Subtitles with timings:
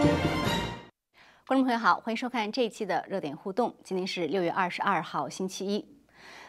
[0.00, 3.74] 观众朋友好，欢迎收看这一期的热点互动。
[3.84, 5.84] 今天是六月二十二号，星期一。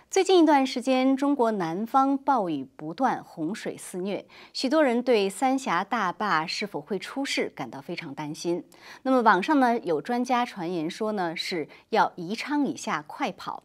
[0.10, 8.64] 最近一段时间，中国南方暴雨不断，洪水肆虐，许多人对三峡大坝是否会出事感到非常担心。
[9.04, 13.64] 那么网上呢有专家传言说呢是要宜昌以下快跑。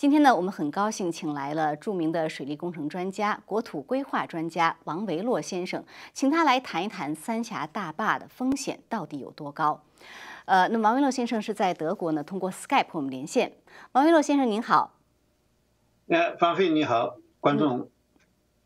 [0.00, 9.82] 今天呢，我们很高兴请来了著名的水利工程专家、国土规划专家王维洛先生，请他来谈一谈三峡大坝的风险到底有多高。
[10.46, 13.52] 呃，那王维洛先生是在德国呢，通过 Skype 我们连线。
[13.92, 14.94] 王维洛先生您好。
[16.08, 17.90] 呃，方飞你好，观众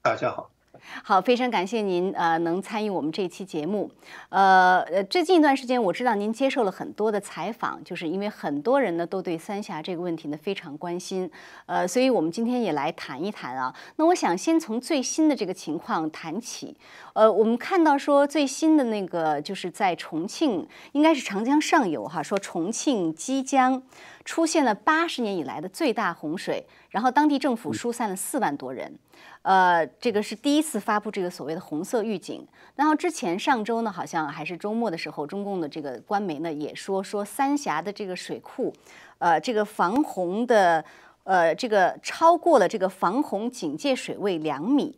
[0.03, 0.54] 大家好。
[1.03, 3.91] 好，非常感谢您呃能参与我们这期节目。
[4.29, 11.31] 呃呃，最近一段时间我知道您接受了很多的采访，就是因为很多人呢都对三峡这个问题呢非常关心。
[11.67, 13.75] 呃，所以我们今天也来谈一谈啊。
[13.97, 16.77] 那我想先从最新的这个情况谈起。
[17.15, 23.83] 呃，我们看到说最新的那个就是在重庆，应该是长江上游哈，说重庆基江
[24.25, 28.97] 出现了八十年以来的最大洪水，然后当地政府疏散了四万多人。
[29.43, 32.47] 呃，这个是第一次发布这个所谓的红色预警。
[32.77, 38.73] 然后之前上周呢，好像还是周末的时候，中共的这个官媒呢也说说三峡的这个水库，
[39.19, 40.85] 呃，这个防洪的，
[41.25, 44.97] 呃，这个超过了这个防洪警戒水位两米。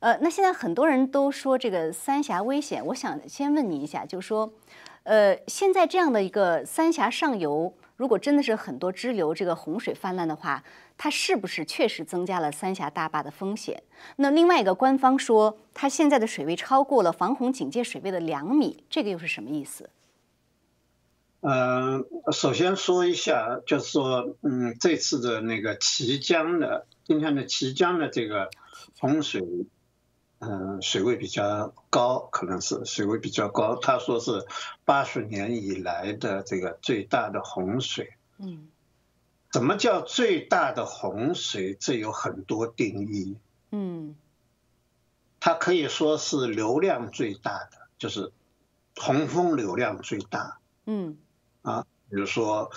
[0.00, 4.52] 呃，那现在很多人都说这个三峡危险，我想先问您一下，就是说，
[5.04, 7.72] 呃，现在这样的一个三峡上游，
[8.02, 10.64] 如果真的是很多支流这个洪水泛滥的话。
[10.98, 13.82] 它是不是确实增加了三峡大坝的风险？
[14.16, 19.90] 那另外一个官方说，它现在的水位超过了防洪警戒水位的两米，这个又是什么意思？
[21.40, 28.50] 嗯，首先说一下，就是说，嗯，这次的那个綦江的今天的綦江的这个
[29.00, 29.42] 洪水，
[30.44, 33.76] 嗯，水位比较高，可能是水位比较高。
[33.76, 34.44] 他说是
[34.84, 38.14] 八十年以来的这个最大的洪水。
[38.38, 38.68] 嗯。
[39.52, 41.76] 怎么叫最大的洪水？
[41.78, 43.36] 这有很多定义。
[43.70, 44.16] 嗯，
[45.40, 48.32] 它可以说是流量最大的，就是
[48.96, 50.58] 洪峰流量最大。
[50.86, 51.18] 嗯，
[51.60, 52.70] 啊，比如说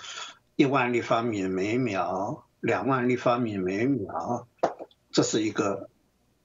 [0.57, 4.45] 一万立方米每秒、两万立方米每秒，
[5.11, 5.89] 这是一个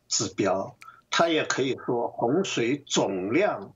[0.06, 0.76] 指标。
[1.10, 3.74] 它也可以说洪水总量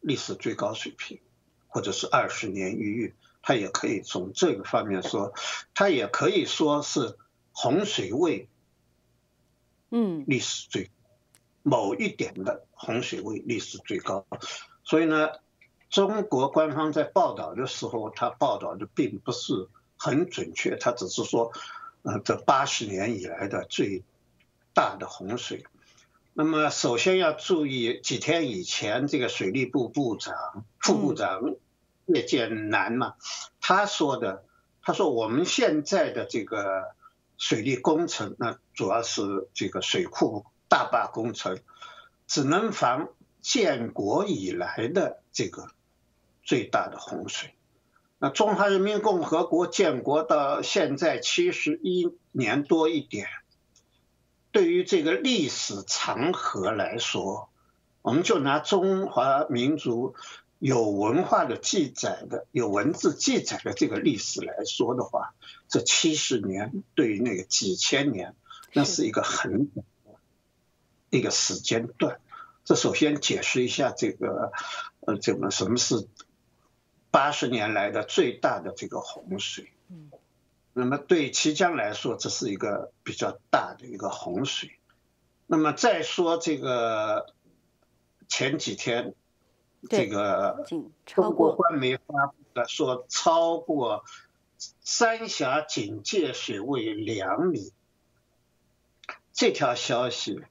[0.00, 1.20] 历史最高水平，
[1.68, 3.14] 或者是二十年一遇。
[3.40, 5.32] 它也可以从这个方面说，
[5.72, 7.16] 它也可以说是
[7.52, 8.50] 洪水位，
[9.90, 10.90] 嗯，历史最
[11.62, 14.26] 某一点的洪水位历史最高，
[14.84, 15.30] 所以呢，
[15.88, 21.52] 中国官方在报道的时候，它报道的并不是很准确，它只是说，
[22.02, 24.02] 呃，这八十年以来的最
[24.74, 25.64] 大的洪水。
[26.40, 31.56] 那么首先要注意，几天以前这个水利部部长、副部长。
[32.06, 33.16] 叶建南嘛，
[33.60, 34.44] 他说的，
[34.80, 36.94] 他说我们现在的这个
[37.36, 41.58] 水利工程，那主要是这个水库大坝工程，
[42.28, 43.10] 只能防
[43.42, 45.66] 建国以来的这个
[46.42, 47.54] 最大的洪水。
[48.18, 53.26] 那中华人民共和国建国到现在七十一年多一点，
[54.58, 57.48] 对于这个历史长河来说，
[58.02, 60.16] 我们就拿中华民族。
[60.58, 65.32] 有文化的记载的、有文字记载的这个历史来说的话，
[65.68, 68.34] 这七十年对于那个几千年，
[68.72, 69.70] 那是一个很
[71.10, 72.18] 一个时间段。
[72.64, 74.50] 这首先解释一下这个，
[75.06, 76.08] 呃，这个什么是
[77.12, 79.70] 八十年来的最大的这个洪水。
[79.88, 80.10] 嗯。
[80.78, 84.78] 那么对綦江来说，这是一个比较大的一个洪水。
[85.46, 87.34] 那么再说这个
[88.28, 89.14] 前几天。
[89.88, 90.66] 这个
[91.06, 94.04] 中国官媒发布的说超过
[94.80, 97.70] 三峡警戒水位两米，
[99.32, 100.42] 这条消息，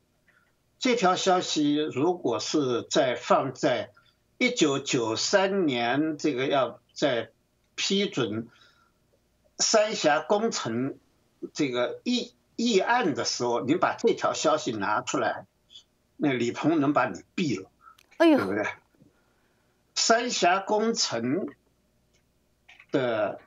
[0.80, 3.92] 这条消息如果是在放在
[4.38, 7.32] 一九九三年这个要在
[7.76, 8.48] 批准
[9.58, 10.98] 三峡工程
[11.54, 15.46] 这个议议案的时候，你把这条消息拿出来，
[16.16, 17.70] 那李鹏能把你毙了，
[18.18, 18.66] 哎呦，对不对？
[19.96, 21.48] 三峡工程
[22.92, 23.40] 的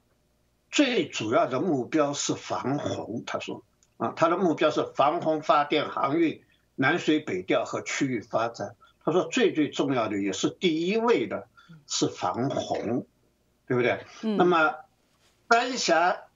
[0.70, 3.62] 最主要的目标是防洪，他说
[3.96, 6.42] 啊，他的目标是防洪、发电、航运、
[6.74, 8.74] 南水北调和区域发展。
[9.04, 11.48] 他说最最重要的也是第一位的
[11.86, 13.06] 是防洪，
[13.66, 14.04] 对不对？
[14.22, 14.74] 那么
[15.50, 16.28] 三峡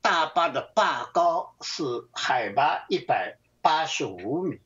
[0.00, 1.82] 大坝的坝高是
[2.12, 4.60] 海拔一百八十五米，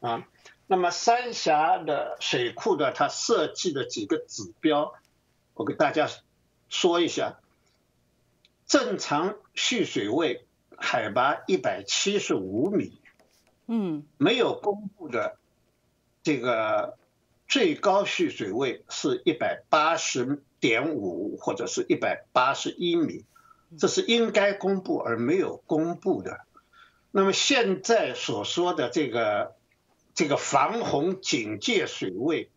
[0.00, 0.26] 啊。
[0.66, 4.94] 那么三峡的水库的它设计的几个指标，
[5.52, 6.08] 我给大家
[6.70, 7.38] 说一下。
[8.66, 10.46] 正常蓄水位
[10.78, 12.98] 海拔一百七十五米，
[13.66, 15.36] 嗯，没有公布的
[16.22, 16.96] 这个
[17.46, 23.26] 最高蓄水位是一百八十点五或者是一百八十一米，
[23.78, 26.40] 这是应该公布而没有公布的。
[27.10, 29.54] 那么现在所说的这个
[30.14, 32.48] 这个防洪警戒水位，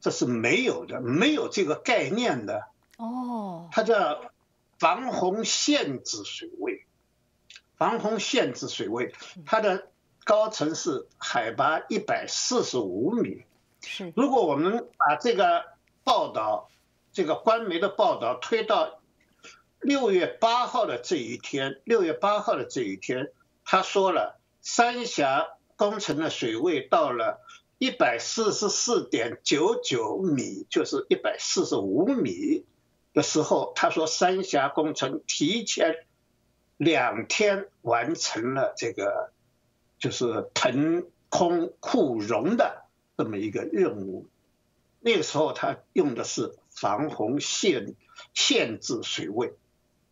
[0.00, 2.68] 这是没有的，没有这个概念的。
[2.98, 4.30] 哦，它叫。
[4.78, 6.84] 防洪限制水位，
[7.78, 9.14] 防洪限制水位，
[9.46, 9.88] 它的
[10.22, 13.46] 高层是海拔一百四十五米。
[13.80, 15.64] 是，如果我们把这个
[16.04, 16.68] 报道，
[17.16, 19.00] 这个官媒的报道推到
[19.80, 23.32] 六月八号的这一天，六月八号的这一天，
[23.64, 25.46] 他说了，三峡
[25.76, 27.40] 工程的水位到了
[27.78, 32.66] 一百四十四点九九米，就是一百四十五米。
[33.14, 36.04] 的时候，他说三峡工程提前
[36.76, 39.32] 两天完成了这个，
[39.98, 42.84] 就是腾空库容的
[43.16, 44.26] 这么一个任务。
[45.00, 47.96] 那个时候他用的是防洪限
[48.32, 49.54] 限制水位，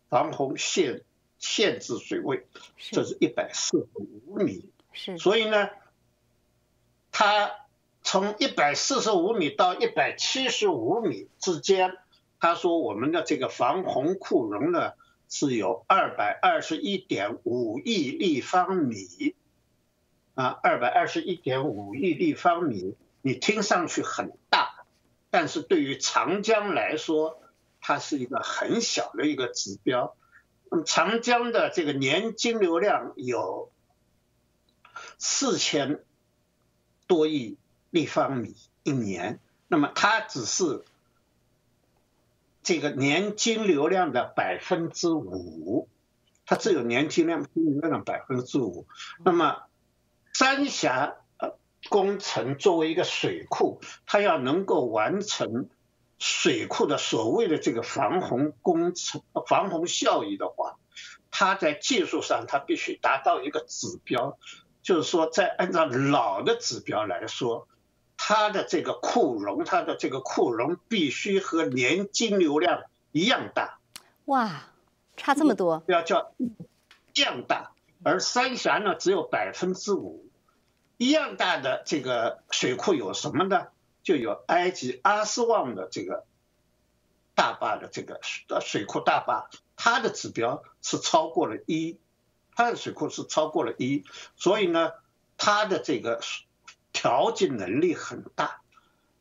[0.09, 1.03] 防洪限
[1.39, 2.45] 限制水位，
[2.91, 3.87] 这是一百四十
[4.27, 4.69] 五米。
[4.91, 5.17] 是。
[5.17, 5.69] 所以呢，
[7.11, 7.51] 他
[8.03, 11.97] 从一百四十五米到一百七十五米之间。
[12.37, 14.91] 他说：“我们的这个防洪库容呢
[15.29, 19.33] 是有二百二十一点五亿立方米，
[20.35, 24.74] 啊，二百二十一点五亿立方米，你听上去很大，
[25.35, 27.41] 但是对于长江来说，
[27.81, 30.15] 它是一个很小的一个指标。
[30.71, 33.69] 那么长江的这个年经流量有
[35.17, 36.05] 四千
[37.05, 37.57] 多亿
[37.89, 40.85] 立方米一年，那么它只是。”
[42.63, 45.89] 这个年经流量的百分之五，
[46.45, 48.87] 它只有年经量经流量百分之五。
[49.25, 49.63] 那么
[50.33, 51.17] 三峡
[51.89, 55.69] 工程作为一个水库，它要能够完成
[56.19, 60.77] 水库的所谓的这个防洪工程、防洪效益的话，
[61.31, 64.37] 它在技术上它必须达到一个指标，
[64.81, 67.67] 就是说在按照老的指标来说。
[68.17, 73.77] 它的这个库容，它的这个库容必须和年金流量一样大。
[74.23, 74.69] 哇，
[75.17, 75.83] 差这么多！
[75.87, 77.73] 要叫一样大，
[78.03, 80.24] 而三峡呢只有百分之五。
[80.97, 83.67] 一样大的这个水库有什么呢？
[84.03, 86.25] 就有埃及阿斯旺的这个
[87.33, 91.97] 大坝的这个水水库大坝，它的指标是超过了一，
[92.55, 94.03] 它的水库是超过了一，
[94.35, 94.91] 所以呢，
[95.37, 96.21] 它的这个。
[96.97, 98.61] 调节能力很大，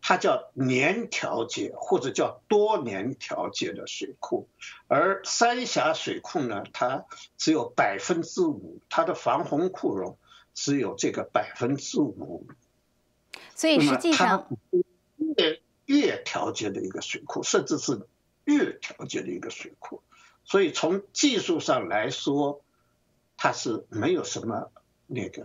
[0.00, 4.48] 它叫年调节或者叫多年调节的水库，
[4.86, 7.04] 而三峡水库呢，它
[7.36, 10.16] 只有百分之五，它的防洪库容
[10.54, 12.46] 只有这个百分之五，
[13.54, 14.48] 所以实际上
[15.36, 18.06] 越越调节的一个水库，甚至是
[18.44, 20.00] 越调节的一个水库，
[20.44, 22.62] 所以从技术上来说，
[23.36, 24.70] 它是没有什么
[25.06, 25.44] 那个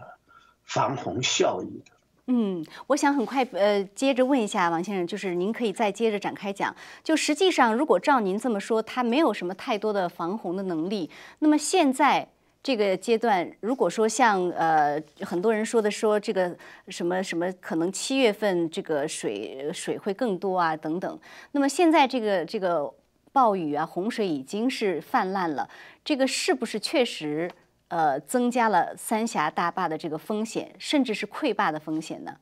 [0.64, 1.92] 防洪效益的。
[2.32, 6.76] 嗯，我想很快呃，接着问一下王先生，就是您可以再接着展开讲。
[7.04, 11.10] 就实际上，如果照您这么说，它没有什么太多的防洪的能力。
[11.40, 12.30] 那么现在
[12.62, 16.56] 这个阶段，如果说像呃很多人说的说这个
[16.90, 21.20] 什么什么，可能七月份这个水水会更多啊等等。
[21.52, 22.94] 那么现在这个这个
[23.32, 25.70] 暴雨啊，洪水已经是泛滥了，
[26.04, 27.50] 这个是不是确实？
[27.90, 32.38] 呃，增加了三峡大坝的这个风险，甚至是溃坝的风险呢？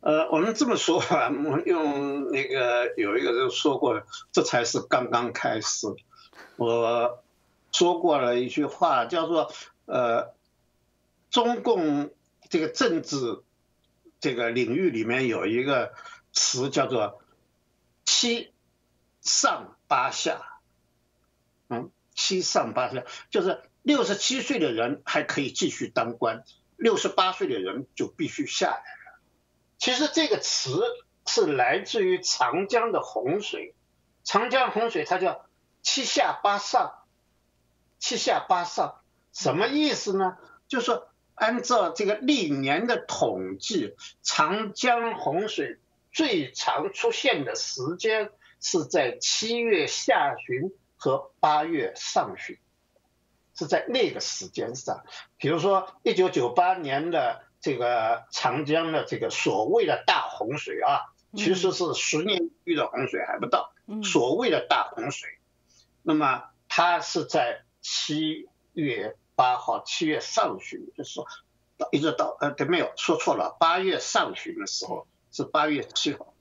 [0.00, 4.02] 呃，我们这么说吧，我用那个有一个人说过，
[4.32, 5.86] 这才是刚刚开始。
[6.56, 7.22] 我
[7.72, 9.52] 说过了一句话，叫做
[9.86, 10.34] 呃，
[11.30, 12.14] 中共
[12.48, 13.42] 这个政治
[14.20, 15.92] 这个领域里面有一个
[16.32, 17.20] 词叫做
[18.04, 18.52] 七
[19.20, 20.60] 上八下，
[21.68, 23.60] 嗯，七上八下就是。
[23.84, 26.44] 六十七岁的人还可以继续当官，
[26.76, 29.20] 六十八岁的人就必须下来了。
[29.76, 30.80] 其实这个词
[31.26, 33.74] 是来自于长江的洪水，
[34.22, 35.46] 长江洪水它叫
[35.82, 37.01] 七下八上，
[38.02, 38.96] 七下八上
[39.32, 40.36] 什么意思呢？
[40.66, 41.06] 就是说
[41.36, 45.78] 按照这个历年的统计，长江洪水
[46.10, 52.58] 最常出现的时间是在七月下旬和八月上旬。
[53.54, 55.04] 是在那个时间上，
[55.36, 65.38] 比如说一九九八年的这个长江的这个所谓的大洪水啊，其实是十年一遇的洪水还不到，所谓的大洪水，
[66.02, 71.26] 那么它是在七月八号、七月上旬的时候，
[71.90, 76.32] 一直到呃，对，没有说错了，八月上旬的时候是八月七号，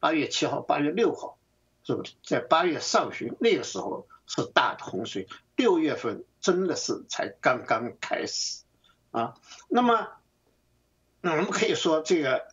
[0.00, 1.38] 八月七号、八月六号，
[1.84, 5.28] 是不是在八月上旬那个时候是大的洪水？
[5.56, 8.62] 六月份真的是才刚刚开始
[9.10, 9.34] 啊。
[9.68, 10.08] 那么，
[11.22, 12.48] 我们可以说，这个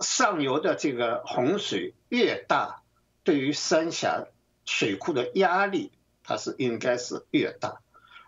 [0.00, 2.82] 上游的这个洪水越大，
[3.22, 4.26] 对于三峡
[4.64, 5.92] 水库的压力，
[6.24, 7.80] 它是应该是越大。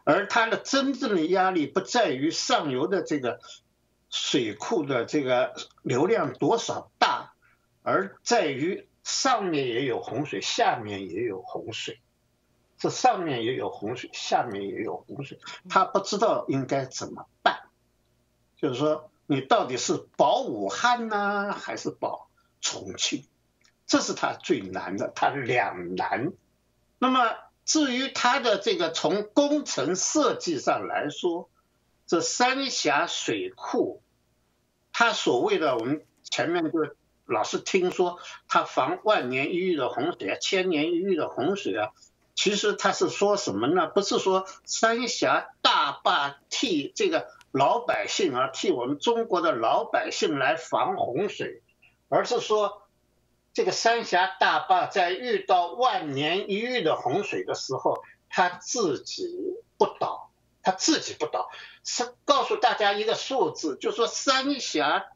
[0.06, 3.40] 而它的真正的压力不在于上游的这个
[4.10, 7.32] 水库的这个流量多少大，
[7.82, 12.02] 而在于上面也有洪水，下面也有洪水，
[12.76, 15.38] 这上面也有洪水，下面也有洪水，
[15.70, 17.62] 他不知道应该怎么办。
[18.56, 22.28] 就是说，你到底是保武汉呢，还是保
[22.60, 23.24] 重庆？
[23.86, 26.30] 这是他最难的，他两难。
[26.98, 27.20] 那么。
[27.64, 31.48] 至于它的这个从工程设计上来说，
[32.06, 34.02] 这三峡水库，
[34.92, 36.78] 它所谓的我们前面就
[37.24, 38.18] 老是听说
[38.48, 41.92] 它防万年一遇的洪水啊，千年一遇的洪水啊，
[42.34, 43.86] 其实它是说什么呢？
[43.86, 51.62] 不是说三峡大坝替这个老百姓啊，替我们中国的老百姓来防洪水，
[52.08, 52.83] 而是说。
[53.54, 59.30] 这个三峡大坝在遇到万年一遇的洪水的时候，它自己
[59.78, 61.48] 不倒，它自己不倒。
[61.84, 65.06] 是告诉大家一个数字，就说三峡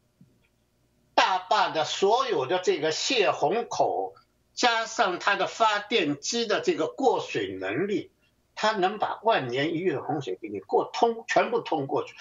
[1.17, 4.15] 大坝的所有的这个泄洪口，
[4.55, 8.13] 加上它的发电机的这个过水能力，
[8.55, 12.15] 它能把万年一遇的洪水给你过通，全部通过去，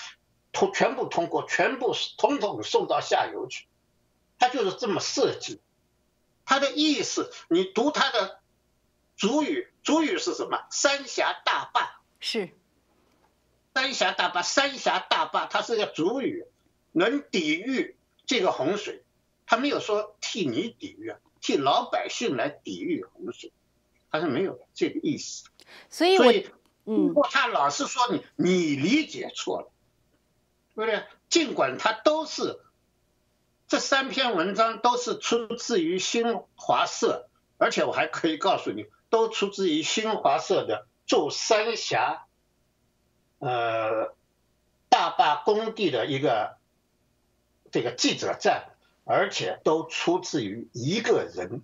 [0.52, 3.68] 通全部通过，全部统统送到下游去。
[4.40, 5.62] 它就是这么设计。
[6.50, 8.40] 它的意思，你读它的
[9.18, 10.66] 主语，主语是什么？
[10.72, 12.54] 三峡大坝是
[13.74, 16.46] 三峡大坝，三峡大坝它是个主语，
[16.94, 19.04] 能抵御这个洪水。
[19.46, 23.52] 他没有说替你抵御，替老百姓来抵御洪水，
[24.10, 25.50] 他是没有这个意思。
[25.90, 26.50] 所以，所以，
[26.86, 29.72] 如果他老是说你，你理解错了，
[30.76, 31.04] 对不对？
[31.28, 32.62] 尽管他都是。
[33.68, 42.28] 这三篇文章都是出自于新华社，而且我还可以告诉你，都出自于新华社的驻三峡
[43.40, 44.16] 呃
[44.88, 46.56] 大坝工地的一个
[47.70, 48.70] 这个记者站，
[49.04, 51.62] 而且都出自于一个人，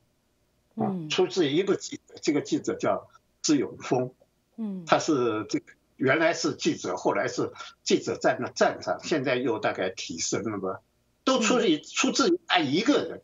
[0.75, 3.07] 嗯，出自于一个记者，这个记者叫
[3.41, 4.13] 支永峰，
[4.57, 10.81] 嗯，他是这个原来是记者，后来是记者站的站长，现在又大概提升了吧。
[11.38, 13.22] 都出自于出自于他一个人，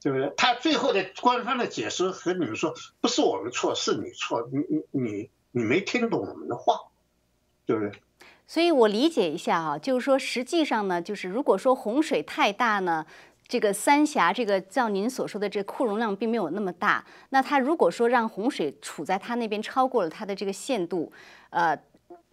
[0.00, 0.32] 对不对？
[0.36, 6.78] 他最后的官方的解释和你们说，不是我们错，是你错，你你你你没听懂我们的话，
[7.66, 7.92] 对不对？
[8.46, 13.06] 所以我理解一下啊，就是说，实际上呢，就是如果说洪水太大呢，
[13.48, 21.10] 这个三峡这个照您所说的这库容量并没有那么大，那他如果说让洪水处在他那边超过了他的这个限度，
[21.50, 21.78] 呃，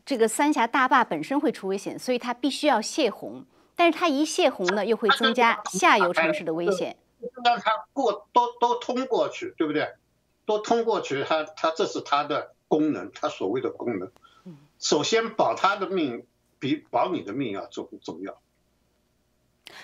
[0.06, 3.46] 这个三峡大坝本身会出危险，所以他必须要泄洪。
[3.75, 6.98] 但是它一泄洪呢，又会增加下游城市的危险。
[7.44, 9.94] 让它过都都通过去，对不对？
[10.46, 14.12] 都通过去，它它这是它的功能，它所谓的功能。
[14.80, 16.25] 首先保它的命
[16.58, 18.42] 比保你的命要重重要。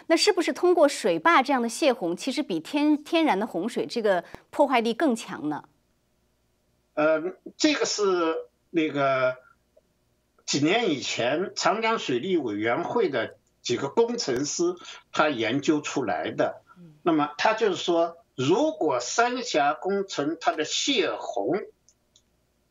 [0.08, 5.64] 那是不是通过水坝这样的泄洪，其实比天天然的洪水这个破坏力更强呢？
[6.96, 7.22] 呃，
[7.56, 8.36] 这个是
[8.72, 9.38] 那个
[10.44, 13.37] 几年以前长江水利委员会的。
[13.68, 14.64] 几个工程师
[15.12, 16.62] 他研究出来的，
[17.04, 21.52] 那么他就是说，如果三峡工程它的泄洪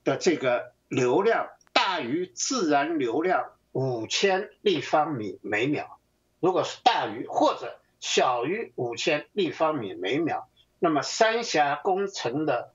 [0.04, 6.00] 的这个流量大于自然流量五千立方米每秒，
[6.40, 10.48] 如果是大于或者小于五千立方米每秒，
[10.78, 12.72] 那么三峡工程的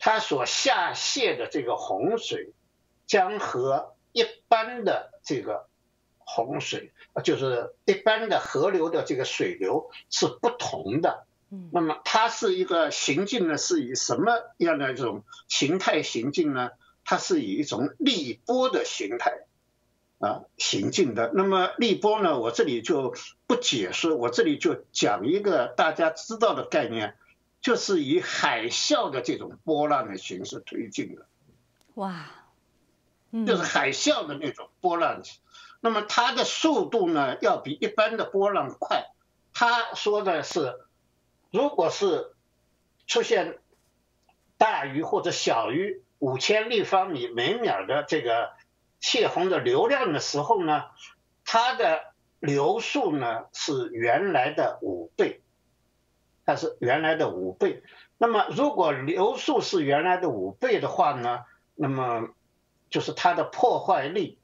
[0.00, 2.52] 它所下泄的这个洪水
[3.06, 5.69] 将和一般的这个。
[6.32, 6.92] 洪水
[7.24, 11.26] 就是一般的河流的这个水流是不同的，
[11.72, 16.70] 那么它是一个行进呢，是以什么样的这种形态行进呢？
[17.04, 19.40] 它是以一种立波的形态
[20.20, 21.32] 啊行进的。
[21.34, 23.16] 那么立波呢，我这里就
[23.48, 27.16] 不解释，我这里就讲一个大家知道的概念，
[27.60, 31.26] 就是以海啸的这种波浪的形式推进的。
[31.94, 32.30] 哇，
[33.32, 35.22] 就是海啸的那种波浪。
[35.80, 39.06] 那么它的速度呢，要比一般的波浪快。
[39.52, 40.78] 他说的是，
[41.50, 42.34] 如果是
[43.06, 43.58] 出现
[44.58, 48.52] 大于或者小于五千立方米每秒的这个
[49.00, 50.84] 泄洪的流量的时候呢，
[51.44, 55.42] 它的流速呢是原来的五倍，
[56.44, 57.82] 它是原来的五倍。
[58.18, 61.44] 那么如果流速是原来的五倍的话呢，
[61.74, 62.28] 那么
[62.90, 64.38] 就是它的破坏力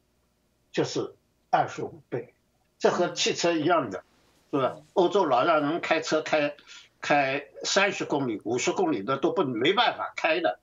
[0.72, 1.15] 就是
[1.56, 2.34] 二十五倍，
[2.78, 4.04] 这和汽车一样的。
[4.52, 4.76] 是吧？
[4.94, 6.54] 欧洲老让人开车开
[7.00, 10.60] 开三十公里、五十公里的都不没办法开的，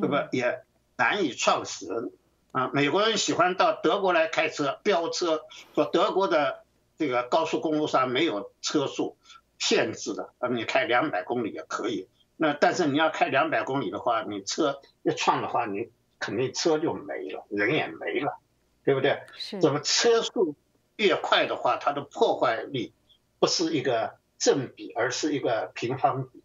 [0.00, 0.28] 对吧？
[0.32, 0.62] 也
[0.96, 2.12] 难以创始人
[2.52, 2.70] 啊。
[2.72, 5.42] 美国人喜欢到德国来开车飙车，
[5.74, 6.64] 说德国的
[6.96, 9.18] 这个高速公路上没有车速
[9.58, 12.08] 限制的，啊，你开两百公里也可以。
[12.38, 18.38] 那但是你要开两百公里的话，你车一撞的话，你肯定车就没了，人也没了，
[18.86, 19.20] 对不对？
[19.36, 19.60] 是。
[19.60, 20.54] 怎么车速
[20.96, 22.94] 越快的话，它的破坏力？
[23.38, 26.42] 不是一个正比，而是一个平方比。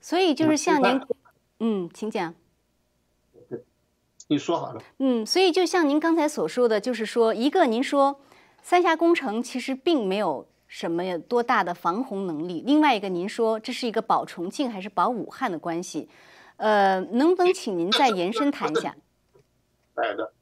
[0.00, 1.00] 所以就是像您，
[1.60, 2.34] 嗯，请讲。
[4.28, 4.82] 你说好了。
[4.98, 8.20] 嗯，所以就像您刚才所说的，就是说，一个您说
[8.62, 16.08] 三峡工程其实并没有什么多大的防洪能力；另外一个，您说这是一个保重庆还是保武汉的关系。
[16.56, 18.96] 呃，能不能请您再延伸谈一下？
[19.94, 20.32] 来的，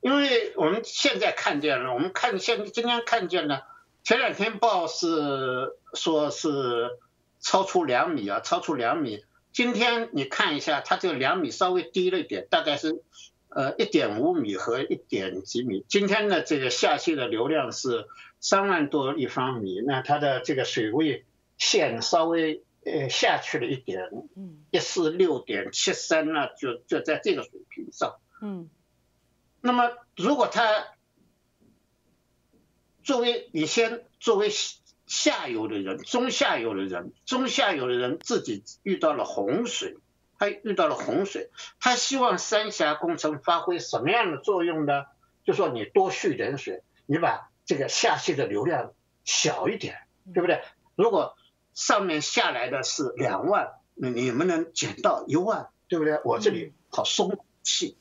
[0.00, 3.66] 因为我们现在看见了，我们看现今天看见了。
[4.04, 6.90] 前两天报是说是
[7.40, 9.24] 超出两米啊，超出两米。
[9.52, 13.02] 今天你看一下，它这个两米稍微低了一点，大概是
[13.48, 15.84] 呃一点五米和一点几米。
[15.88, 18.06] 今天的这个下泄的流量是
[18.38, 21.24] 三万多立方米，那它的这个水位
[21.58, 24.10] 线稍微呃下去了一点，
[24.70, 28.16] 一四六点七三呢，就就在这个水平上。
[28.42, 28.68] 嗯，
[29.66, 30.62] 那么如果他
[33.02, 34.48] 作为你先作为
[35.06, 39.96] 下游的人，中下游的人，中下游的人自己遇到了洪水，
[40.38, 45.06] 他遇到了洪水，他希望三峡工程发挥什么样的作用呢？
[45.44, 48.92] 就说你多蓄点水，你把这个下泄的流量
[49.24, 49.98] 小一点，
[50.32, 50.62] 对不对？
[50.94, 51.36] 如果
[51.74, 56.20] 上面下来的是两万，那你能不能减到一万，对不对？
[56.24, 57.96] 我这里好松气，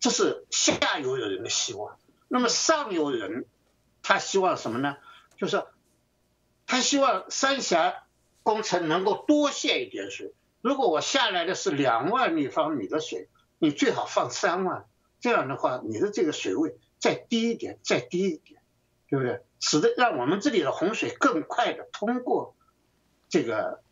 [0.00, 1.98] 这是下游的人的希望。
[2.28, 3.46] 那么上游人。
[4.00, 4.96] 他希望什么呢？
[5.36, 5.64] 就是
[6.66, 8.04] 他希望三峡
[8.42, 10.32] 工程能够多泄一点水。
[10.62, 14.86] 如果我下来的是两万立方米的水，你最好放三万，
[15.20, 18.62] 这样的话你的这个水位再低一点，再低一点，
[19.10, 19.42] 对不对？
[19.60, 22.56] 使得让我们这里的洪水更快的通过
[23.28, 23.82] 这个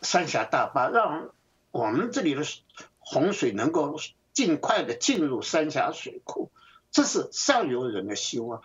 [0.00, 1.34] 三峡大坝，让
[1.70, 2.44] 我们这里的
[2.98, 3.98] 洪水能够
[4.32, 6.50] 尽快的进入三峡水库，
[6.90, 8.62] 这是上游人的希望。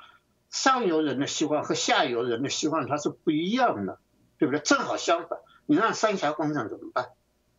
[0.51, 3.99] 上游人的希望和下游人的希望它是不一样的，
[4.37, 4.61] 对不对？
[4.61, 7.09] 正好相反，你让三峡工程怎么办？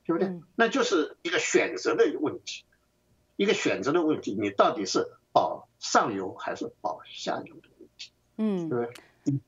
[0.06, 0.40] 对不对？
[0.54, 2.64] 那就是一个选择的问题，
[3.36, 8.12] 一个选择的问题，你到底是保上游还是保下游的问题？
[8.38, 9.40] 嗯，对不对？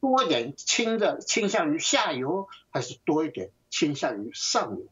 [0.00, 4.86] 多一点倾的倾向于下游，还是多一点倾向于上游？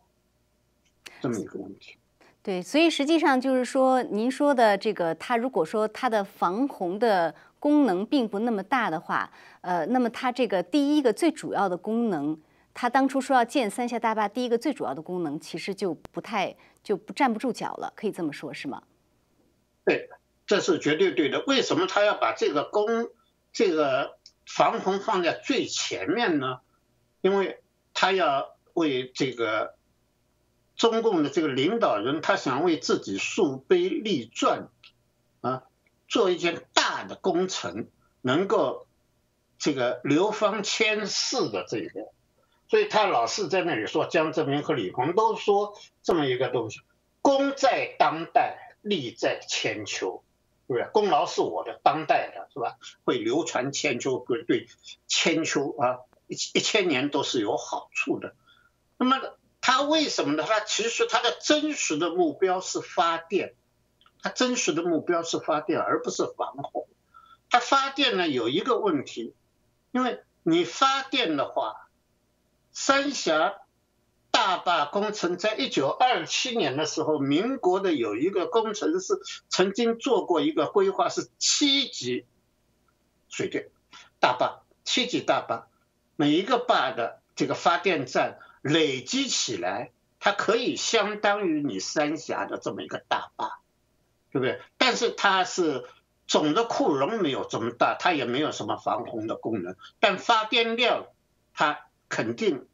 [1.20, 1.98] 这么一个问题。
[2.42, 7.34] 对，所以实际上就是说，您说的这个，它如果说它的防洪的。
[7.62, 12.36] 功能并不那么大的话，呃，那么它这个第一个最主要的功能，
[12.74, 18.82] 它当初说要建三峡大坝，第一个最主要的功能其实就不太就不站不住脚了，可以这么说，是吗？
[19.84, 20.08] 对，
[20.44, 21.44] 这是绝对对的。
[21.46, 22.84] 为什么他要把这个工
[23.52, 26.58] 这个防洪放在最前面呢？
[27.20, 27.62] 因为
[27.94, 29.76] 他要为这个
[30.76, 34.68] 中共的这个领导人，他想为自己树碑立传
[35.40, 35.64] 啊。
[36.08, 37.88] 做一件大的工程，
[38.20, 38.86] 能够
[39.58, 42.12] 这个流芳千世的这个，
[42.68, 46.80] 所以他老是在那里说，江泽民和李鹏都说这么一个东西：
[47.22, 50.22] 功在当代，利在千秋，
[50.68, 50.90] 对不对？
[50.92, 52.76] 功劳是我的，当代的是吧？
[53.04, 54.68] 会流传千秋，对对，
[55.06, 58.34] 千秋啊，一一千年都是有好处的。
[58.98, 59.18] 那么
[59.62, 60.44] 他为什么呢？
[60.46, 63.54] 他其实他的真实的目标是发电。
[64.24, 66.86] 它真实的目标是发电，而不是防洪。
[67.50, 69.34] 它发电呢有一个问题，
[69.90, 71.88] 因为你发电的话，
[72.70, 73.54] 三峡
[74.30, 82.24] 大坝工程在一九二七年的时候，民国的有一个工程师曾经做过一个规划，是七级
[83.28, 83.70] 水电
[84.20, 85.66] 大坝，七级大坝，
[86.14, 93.58] 每一个坝的这个发电站累积起来，它可以相当于你三峡的这么一个大坝。
[94.30, 94.62] 对不对？
[94.78, 95.84] 但是它是
[96.26, 101.08] 总的库容没有这么大，它也没有什么防洪的功能，但发电量
[101.52, 102.66] 它肯定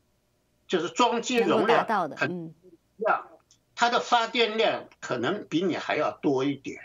[0.68, 1.84] 就是装机容量
[2.16, 2.54] 很
[2.96, 3.26] 量，
[3.74, 6.80] 它的发电量可能比你还要多一点。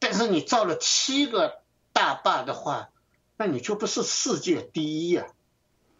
[0.00, 2.90] 但是你造了七个大坝的话，
[3.36, 5.28] 那你就不是世界第一呀！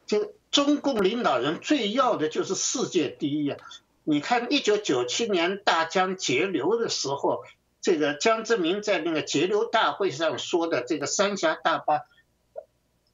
[0.07, 3.59] 这中共领导人最要的就是世界第一啊！
[4.05, 7.45] 你看一九九七年大江截流的时候，
[7.81, 12.07] 这个江泽民在那个截流大会上说的这个三峡大坝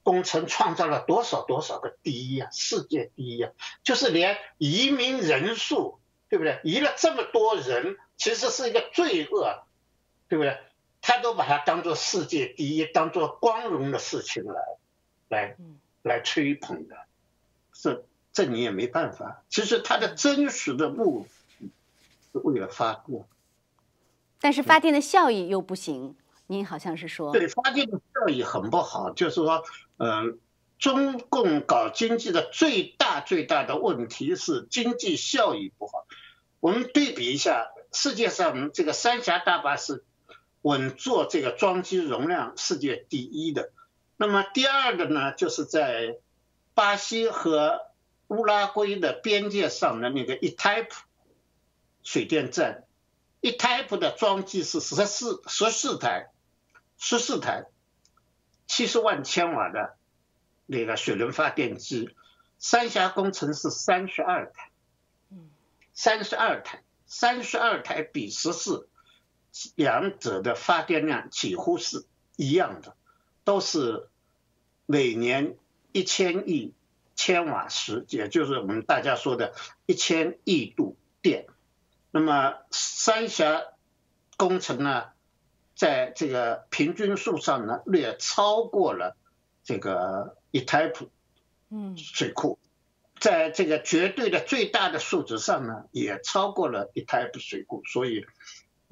[0.03, 3.51] 工程创造了多少多少个第一啊，世界第一啊！
[3.83, 6.59] 就是连移民人数，对不对？
[6.63, 9.63] 移了这么多人，其实是一个罪恶，
[10.27, 10.57] 对不对？
[11.01, 14.61] 他都把它当做世界第一，当做光荣的事情来，
[15.27, 15.57] 来，
[16.01, 16.95] 来吹捧的，
[17.83, 19.43] 这这你也没办法。
[19.49, 21.27] 其实它的真实的目
[21.59, 21.69] 的
[22.31, 23.25] 是为了发电，
[24.39, 26.15] 但是发电的效益又不行。
[26.47, 29.63] 您好像是说，对，发电的效益很不好，就是说，
[29.97, 30.39] 嗯，
[30.79, 36.05] 中共搞经济的最大最大的问题是经济效益不好。
[36.61, 40.05] 我们对比一下，世界上这个三峡大坝是。
[40.63, 43.73] 稳坐这个装机容量世界第一的，
[44.15, 46.15] 那么第二个呢，就是在
[46.73, 47.81] 巴西和
[48.27, 50.95] 乌拉圭的边界上的那个伊泰普
[52.03, 52.85] 水电站，
[53.41, 56.29] 伊泰普的装机是十四十四台，
[56.97, 57.65] 十四台
[58.67, 59.97] 七十万千瓦的
[60.65, 62.15] 那个水轮发电机，
[62.57, 64.71] 三峡工程是三十二台，
[65.93, 68.89] 三十二台，三十二台比十四。
[69.75, 72.97] 两者的发电量几乎是一样的，
[73.43, 74.09] 都是
[74.87, 75.59] 每年
[75.93, 76.73] 一千亿
[77.15, 79.53] 千瓦时，也就是我们大家说的
[79.85, 81.47] 一千亿度电。
[82.11, 83.61] 那么三峡
[84.35, 85.05] 工程呢，
[85.75, 89.15] 在这个平均数上呢，略超过了
[89.63, 91.09] 这个一台普
[91.69, 92.59] 嗯水库，
[93.17, 98.25] 在这个绝对的最大的数值上呢，也超过了一台普水库，所以。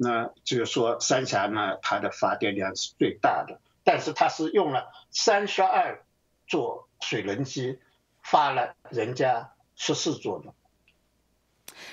[0.03, 6.03] 那就是说，三峡呢，它的发电量是最大的，但是它是用了三十二
[6.47, 7.79] 座水轮机
[8.23, 10.53] 发了人家十四座嘛。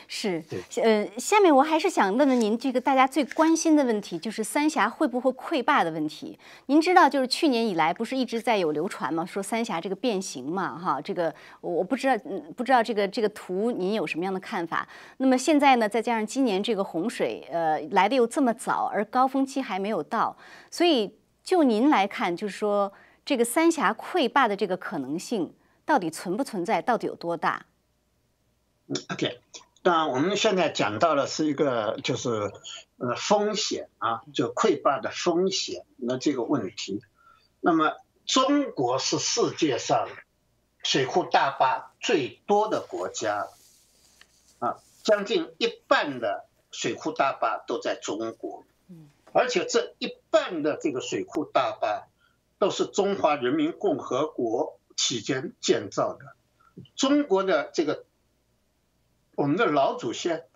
[0.07, 0.43] 是，
[0.83, 6.39] 呃，下面我还是想问问您，这个大家最关心的问题，就是三峡会不会溃坝的问题。
[6.67, 9.25] 您知道，就是去年以来不是一直在有流传吗？
[9.25, 12.25] 说三峡这个变形嘛，哈，这个我不知道，
[12.57, 14.87] 不知道这个这个图您有什么样的看法？
[15.19, 20.37] 那么现在呢，再加上今年这个洪水，呃，来的又这么早，而高峰期还没有到，
[20.71, 22.93] 所以就您来看，就是说
[23.29, 26.81] 这个三峡溃坝的这个可能性到底存不存在？
[26.81, 27.67] 到底有多大？
[28.87, 29.43] 嗯，OK。
[29.83, 32.31] 那我们现在讲到的是一个就是
[32.97, 37.03] 呃风险啊，就溃坝的风险那这个问题。
[37.61, 40.09] 那么中国是世界上
[40.83, 43.47] 水库大坝最多的国家
[44.59, 48.65] 啊，将近一半的水库大坝都在中国，
[49.35, 52.09] 而且这一半的这个水库大坝
[52.59, 56.35] 都是中华人民共和国期间建造的，
[56.97, 58.05] 中国的这个。
[59.37, 60.49] 我们的老祖先，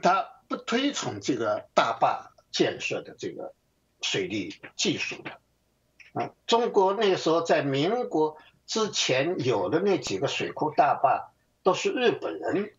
[0.00, 3.52] 他不推崇这个大坝建设的这个
[4.00, 5.40] 水利技术的
[6.12, 6.30] 啊。
[6.46, 11.32] 中国那时候在民国之前有的那几个水库大坝，
[11.64, 12.76] 都是日本人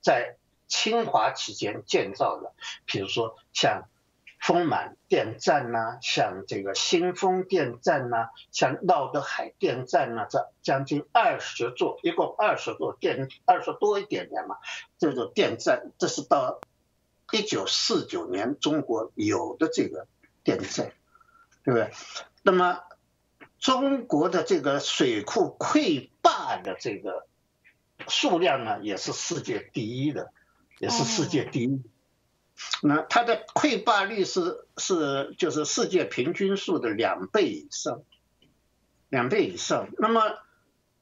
[0.00, 0.36] 在
[0.66, 2.52] 侵华期间建造的，
[2.84, 3.88] 比如说像。
[4.40, 14.56] 丰满电站呐，像这个新丰电站呐，像闹德海电站呐，这将近二十座，一共二十座电，二十多一点点嘛。
[14.98, 16.60] 这种电站，这是到
[17.32, 20.06] 一九四九年中国有的这个
[20.44, 20.92] 电站，
[21.64, 21.90] 对不对？
[22.42, 22.80] 那么
[23.58, 27.26] 中国的这个水库溃坝的这个
[28.06, 30.32] 数量呢，也是世界第一的，
[30.78, 31.82] 也是世界第一。
[32.82, 38.02] 那它的溃坝率是是就是世界平均数的两倍以上，
[39.08, 39.88] 两倍以上。
[39.98, 40.38] 那么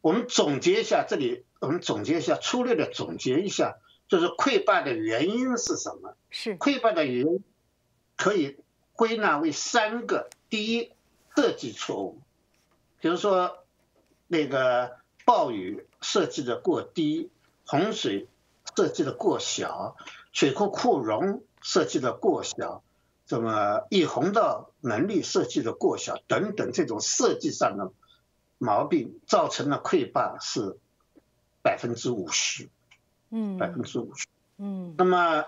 [0.01, 6.17] 我们总结一下，这里我们总结一下，粗略的总结一下，就是溃坝的原因是什么？
[6.31, 7.45] 是溃坝的原因
[8.17, 8.57] 可以
[8.93, 10.93] 归纳为三个：第一，
[11.35, 12.21] 设计错误，
[13.01, 13.65] 比如说
[14.27, 17.31] 那个暴雨设计的过低，
[17.67, 18.29] 洪水
[18.77, 19.97] 设计的过小。
[20.33, 22.85] 水库库容设计的过小，
[23.27, 27.91] 什么溢洪道能力设计的过小等等，这种设计上的
[28.57, 30.79] 毛病造成了溃坝是
[31.63, 32.69] 百分之五十，
[33.31, 35.45] 嗯，百分之五十，嗯，那么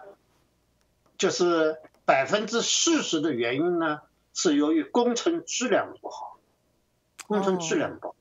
[1.16, 4.00] 就是百分之四十的原因呢
[4.34, 6.40] 是由于工程质量不好，
[7.28, 8.16] 工程质量不好，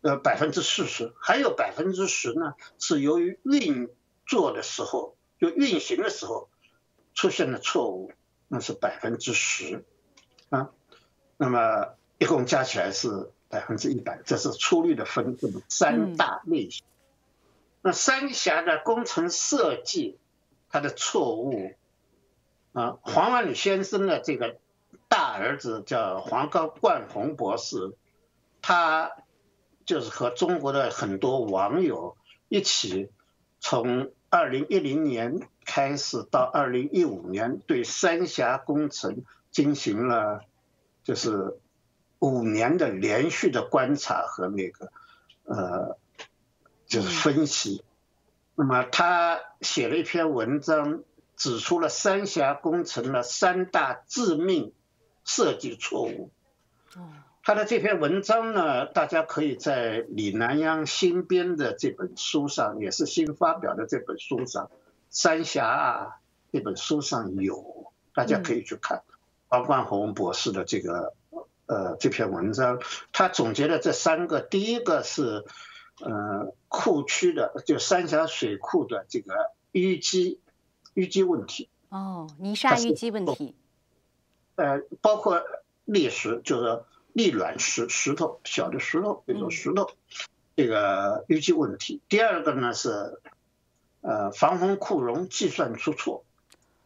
[0.00, 3.88] 呃百分之四十，还有百分之十呢是由于运
[4.26, 6.48] 作的时候就运行的时候
[7.16, 8.12] 出现了错误，
[8.46, 9.84] 那是百分之十
[10.50, 10.70] 啊，
[11.36, 16.84] 那么一共加起来是百分之一百，这是粗略的分这么三大类型。
[17.82, 20.18] 那三峡的工程设计，
[20.68, 21.72] 它的错误
[22.72, 24.58] 啊，黄万里先生的这个
[25.08, 27.96] 大儿子叫黄高冠宏博士，
[28.60, 29.12] 他
[29.84, 32.16] 就是和中国的很多网友
[32.48, 33.10] 一起，
[33.60, 40.40] 从二零一零年开始到二零一五年，对三峡工程进行了
[41.04, 41.58] 就是
[42.20, 44.90] 五年的连续的观察和那个
[45.44, 45.98] 呃。
[46.88, 47.82] 就是分析，
[48.54, 51.02] 那么他写了一篇文章，
[51.34, 54.72] 指出了三峡工程的三大致命
[55.24, 56.30] 设计错误。
[57.42, 64.66] 他的这篇文章呢，大家可以在李南央新编的这本书上，也是新发表的这本书上，
[65.10, 66.18] 《三峡》
[66.52, 69.02] 这本书上有，大家可以去看。
[69.48, 71.14] 王冠宏博士的这个
[71.66, 72.80] 呃这篇文章，
[73.12, 75.44] 他总结了这三个，第一个是。
[75.98, 79.32] 呃，库区的就三峡水库的这个
[79.72, 80.38] 淤积
[80.94, 83.54] 淤积问题哦，泥沙淤积问题，
[84.56, 85.42] 呃，包括
[85.86, 86.82] 砾石，就是
[87.14, 89.88] 砾卵石石头，小的石头，比如说石头，
[90.54, 92.02] 这个淤积问题。
[92.10, 93.18] 第二个呢是，
[94.06, 96.24] 呃，防洪库容计算出错，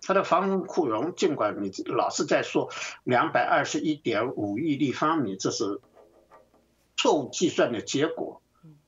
[0.00, 2.70] 它的防洪库容尽管你老是在说
[3.04, 5.82] 两百二十一点五亿立方米，这是
[6.96, 8.40] 错误计算的结果。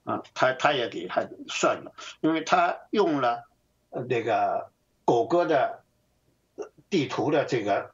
[0.05, 1.93] 啊，他他也给他算了，
[2.23, 3.45] 因为他用了
[4.09, 4.73] 那个
[5.05, 5.85] 谷歌的
[6.91, 7.93] 地图的这个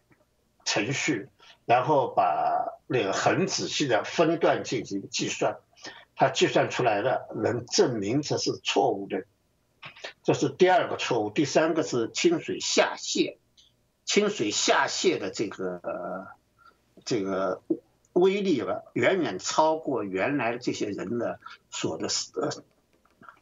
[0.65, 1.29] 程序，
[1.67, 5.59] 然后把那个很仔细的分段进行计算，
[6.17, 9.25] 他计算出来的能证明这是错误的，
[10.29, 11.31] 这是第二个错误。
[11.31, 13.39] 第三个是清水下泄，
[14.05, 16.29] 清水下泄的这个
[17.07, 17.63] 这个。
[18.15, 21.39] 威力吧，远远超过原来这些人的
[21.71, 22.51] 所的设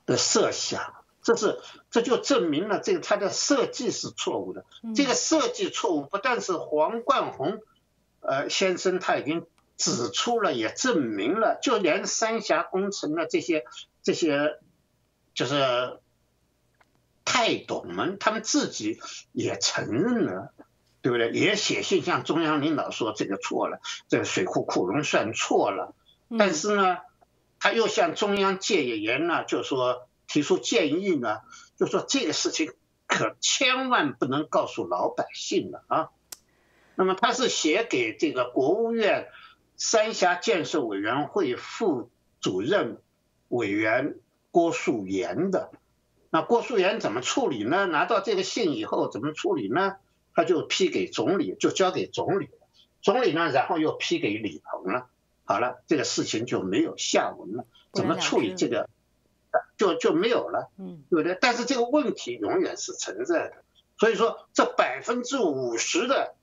[0.05, 1.59] 的设想，这是
[1.90, 4.66] 这就证明了这个他的设计是错误的。
[4.94, 7.62] 这个设计错误不但是黄冠宏
[8.20, 9.46] 呃先生他已经
[9.79, 13.64] 指出了，也证明了，就连三峡工程的这些
[14.03, 14.59] 这些
[15.33, 16.01] 就是
[17.26, 18.98] 太懂们，他们自己
[19.32, 20.54] 也承认了。
[21.02, 21.30] 对不对？
[21.30, 25.94] 也写信向中央领导说这个错了，这个水库库容算错了。
[26.36, 26.98] 但是呢，
[27.60, 31.42] 他又向中央戒严呢，就说提出建议呢，
[31.76, 32.72] 就说这个事情
[33.06, 36.08] 可千万不能告诉老百姓了啊。
[36.96, 39.28] 那么他是写给这个国务院
[39.76, 42.10] 三峡建设委员会副
[42.40, 43.00] 主任
[43.46, 44.16] 委员
[44.50, 45.70] 郭树言的。
[46.30, 47.86] 那郭树言怎么处理呢？
[47.86, 49.96] 拿到这个信以后怎么处理呢？
[50.34, 52.50] 他就批给总理，就交给总理，
[53.00, 55.08] 总理呢，然后又批给李鹏了。
[55.44, 57.64] 好了，这个事情就没有下文了。
[57.92, 58.90] 怎么处理这个，
[59.78, 61.38] 就就没有了，嗯，对不对？
[61.40, 63.64] 但是这个问题永远是存在的。
[63.98, 66.34] 所以说，这百分之五十的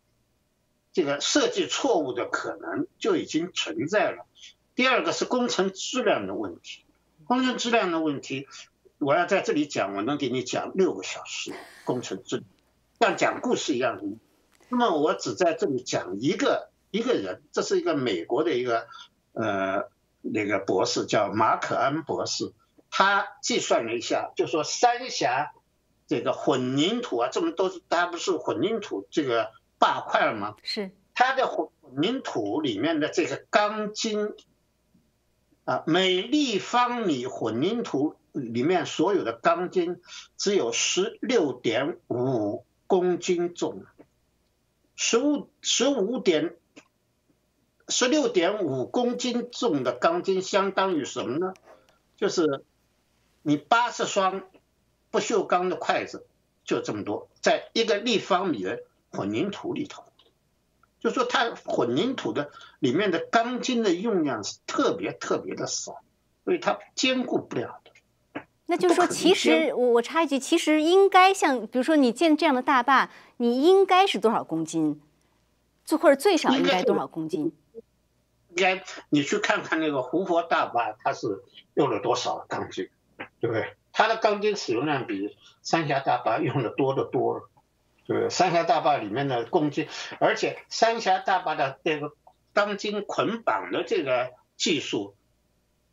[0.92, 4.26] 这个设计错误的可能就已经存在了。
[4.74, 6.84] 第二个是工程质量的问题，
[7.26, 8.48] 工程质量的问题，
[9.04, 12.44] 我要在这里讲，我能给你讲六个小时工程质。
[13.00, 14.18] 像讲故事一样的，
[14.70, 18.88] 那么我只在这里讲一个一个人，这是一个美国的一个
[19.34, 19.90] 呃
[20.22, 22.54] 那个博士叫马可安博士，
[22.90, 25.52] 他计算了一下，就说三峡
[26.08, 30.56] 这个混凝土啊，这么多，它不是混凝土这个大块吗？
[30.64, 34.34] 是它的混凝土里面的这个钢筋
[35.66, 40.02] 啊，每立方米混凝土里面所有的钢筋
[40.36, 42.66] 只有十六点五。
[42.86, 43.86] 公斤重，
[44.96, 46.56] 十五十五点
[47.88, 51.56] 十六点五公斤重的钢筋相当于什么呢？
[52.18, 52.64] 就是
[53.42, 54.44] 你八十双
[55.10, 56.28] 不锈钢的筷子
[56.66, 60.04] 就这么多，在一个立方米的混凝土里头，
[61.00, 66.04] 就说它混凝土的里面的钢筋的用量是特别特别的少，
[66.44, 67.93] 所以它兼顾不了的。
[68.68, 75.02] 那就是说，其实我我插一句，其实应该像，比如说你建这样的大坝，你应该是多少公斤，
[75.84, 77.52] 最或者最少应该多少公斤？
[78.50, 82.90] 应该你去看看那个湖泊大坝，它是用了多少钢筋，
[83.40, 83.74] 对不对？
[83.92, 87.50] 它的钢筋使用量比三峡大坝用的多得多了。
[88.06, 89.88] 对，三峡大坝里面的钢筋，
[90.20, 92.14] 而且三峡大坝的这个
[92.54, 95.16] 钢筋捆绑的这个技术，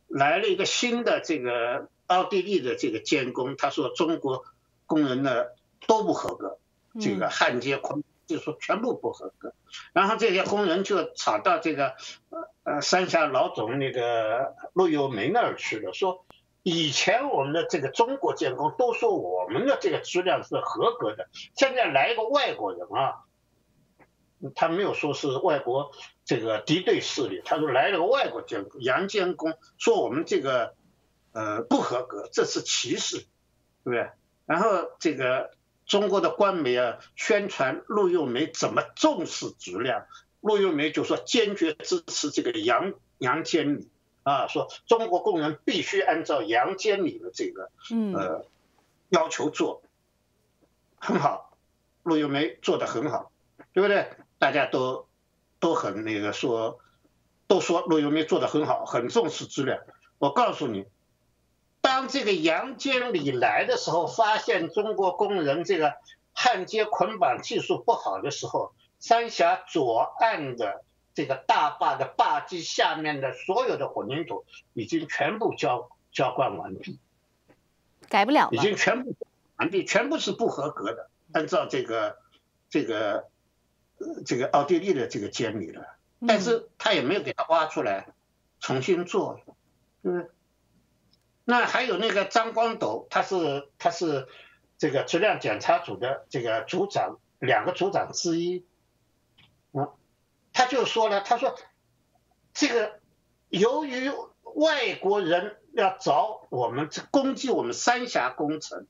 [0.07, 4.45] 来了一个新的这个奥地利的这个监工，他说中国
[4.85, 5.45] 工人呢
[5.87, 6.59] 都不合格，
[6.99, 9.53] 这个焊接捆就说全部不合格，
[9.93, 11.95] 然后这些工人就吵到这个
[12.29, 16.25] 呃呃三峡老总那个陆友梅那儿去了，说。
[16.63, 23.25] 以前我们的这个中国监工都说我们的这个质量是合格的，现在来一个外国人啊，
[24.53, 25.89] 他没有说是外国
[26.23, 30.75] 这个敌对势力，他说来了个外国监工杨监工，说我们这个
[31.31, 33.25] 呃不合格，这是歧视，对
[33.83, 34.09] 不对？
[34.45, 35.51] 然后这个
[35.85, 40.05] 中国的官媒啊宣传陆佑梅怎么重视质量，
[40.41, 43.89] 陆佑梅就说坚决支持这个杨杨监理。
[44.23, 47.71] 啊，说中国工人必须按照杨监理的这个
[48.13, 48.45] 呃
[49.09, 49.81] 要求做，
[50.99, 51.57] 很好，
[52.03, 53.31] 陆幼梅做的很好，
[53.73, 54.11] 对不对？
[54.37, 55.07] 大家都
[55.59, 56.79] 都很那个说，
[57.47, 59.79] 都说陆幼梅做的很好，很重视质量。
[60.19, 60.85] 我告诉你，
[62.01, 65.93] 当这个杨监理来的时候，发现中国工人这个
[66.33, 70.83] 焊接捆绑技术不好的时候，三峡左岸的。
[71.13, 76.99] 这个大坝的坝基下面的所有的混凝土已经全部浇浇灌完毕，
[78.07, 79.13] 改不了已经全部
[79.57, 81.09] 完毕，全部是不合格的。
[81.33, 82.17] 按照这个
[82.69, 83.27] 这个
[84.25, 85.85] 这个奥地利的这个监理了，
[86.25, 88.07] 但是他也没有给他挖出来
[88.61, 89.41] 重新做，
[90.03, 90.29] 嗯，
[91.51, 94.25] 那还有那个张光斗，他是他是
[94.77, 98.65] 这个质量检查组的这个组长，两个组长之一，
[99.73, 99.89] 啊。
[100.53, 101.53] 他就说了，他说，
[102.53, 103.01] 这个
[103.49, 104.09] 由于
[104.55, 108.87] 外国人要找我们攻击我们三峡工程，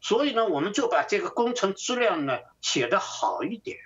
[0.00, 3.78] 所以呢，我们就把这个工程质量呢写得好一点，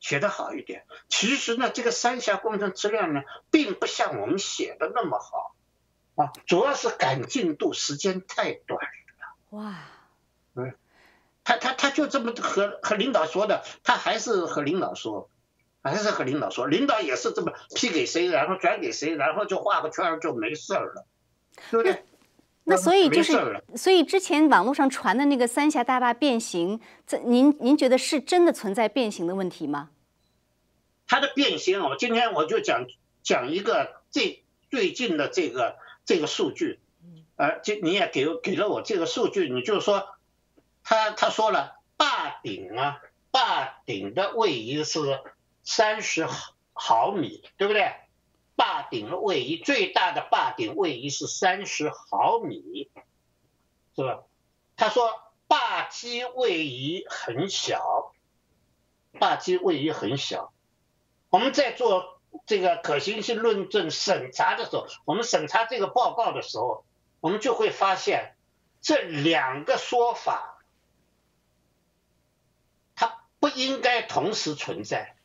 [0.00, 0.86] 写得好一点。
[1.10, 5.54] 其实呢，这个三峡工程质量呢，并不像我们写的那么好，
[6.16, 9.58] 啊，主要是赶进度时间太短了。
[9.58, 9.74] 哇，
[10.54, 10.74] 嗯，
[11.44, 15.28] 他他他就这么和和领导说的，他还是和领导说。
[15.84, 21.04] 还是和领导说，领导也是这么批给谁，然后转给谁，然后就画个圈就没事儿了，
[21.72, 22.04] 对不对？
[22.62, 29.90] 那所以就是，所以之前网络上传的那个三峡大坝变形，这您您觉得是真的存在变形的问题吗？
[31.08, 32.86] 它的变形，我今天我就讲
[33.24, 36.80] 讲一个最最近的这个这个数据，
[37.36, 40.08] 呃，就你也给给了我这个数据，你就说，
[40.82, 45.20] 他他说了坝顶啊，坝顶的位移是。
[45.64, 46.26] 三十
[46.72, 47.94] 毫米，对不对？
[48.56, 52.90] 坝顶的位移最大的坝顶位移是三十毫米，
[53.94, 54.24] 是吧？
[54.76, 58.12] 他说坝基位移很小，
[59.20, 60.52] 坝基位移很小。
[61.30, 62.11] 我们在做
[62.46, 66.84] 这个可行性论证审查的时候，我们审查这个报告的时候，
[67.20, 68.34] 我们就会发现
[68.80, 70.64] 这两个说法，
[72.94, 75.16] 它不应该同时存在。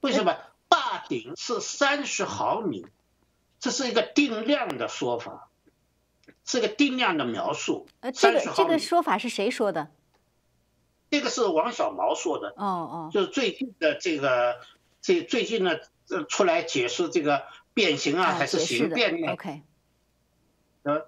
[0.00, 0.36] 为什么
[0.68, 2.86] 坝顶是三十毫米？
[3.58, 5.48] 这是一个定量的说法，
[6.44, 7.88] 是个定量的描述。
[8.00, 9.88] 呃，这个这个说法是谁说的？
[11.10, 12.54] 这个是王小毛说的。
[12.56, 13.10] 哦哦。
[13.12, 14.60] 就是最近的这个，
[15.00, 15.78] 这最近呢，
[16.28, 19.62] 出来解释这个变形啊，还是形变呢？OK。
[20.82, 21.06] 呃，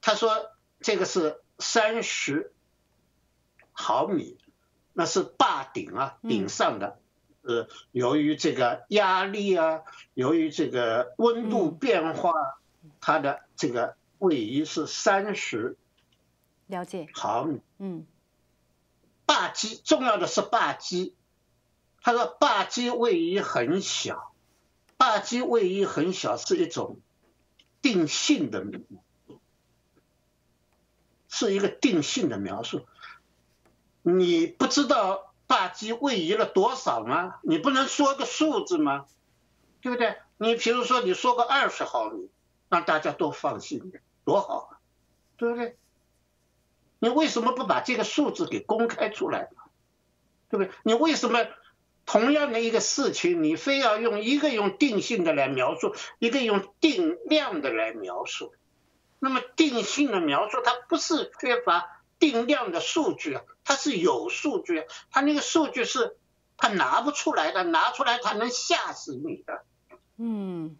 [0.00, 2.52] 他说这个是三十
[3.72, 4.38] 毫米，
[4.92, 7.00] 那是坝顶啊，顶上的。
[7.42, 9.82] 呃，由于这个压力啊，
[10.14, 12.32] 由于这个温度变化，
[13.00, 15.76] 它的这个位移是三十，
[16.66, 17.60] 了解毫米。
[17.78, 18.06] 嗯，
[19.26, 21.14] 坝基重要的是坝基，
[22.00, 24.33] 他说坝基位移很小，
[25.04, 26.98] 坝基位移很小是一种
[27.82, 28.64] 定性的，
[31.28, 32.86] 是一个定性的描述，
[34.00, 35.30] 你不知道。
[35.46, 37.34] 坝基位移了多少吗？
[37.42, 39.04] 你不能说个数字吗？
[39.82, 40.16] 对不对？
[40.38, 42.30] 你比如说你说个二十毫米，
[42.70, 43.92] 让大家都放心，
[44.24, 44.80] 多好啊，
[45.36, 45.76] 对不对？
[46.98, 49.60] 你为什么不把这个数字给公开出来呢？
[50.48, 50.72] 对不对？
[50.82, 51.46] 你为什么
[52.06, 58.54] 同样的一个事情，你非要用一个用定性的来描述，一个用定量的来描述？
[59.18, 61.90] 那么定性的描述，它不是缺乏。
[62.16, 66.16] 定量的数据啊，它是有数据，它那个数据是
[66.56, 69.64] 它拿不出来的，拿出来它能吓死你的，
[70.16, 70.78] 嗯，